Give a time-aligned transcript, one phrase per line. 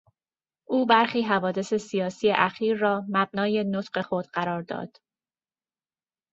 [0.65, 5.01] او برخی حوادث سیاسی اخیر را مبنای نطق خود قرار داد.